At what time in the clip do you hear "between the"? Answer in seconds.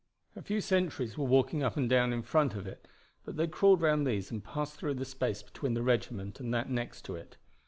5.43-5.83